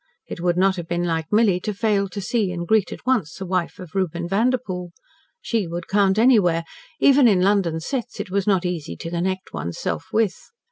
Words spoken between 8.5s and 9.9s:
easy to connect one's